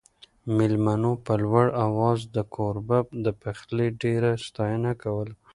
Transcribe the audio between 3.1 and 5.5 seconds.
د پخلي ډېره ستاینه کوله.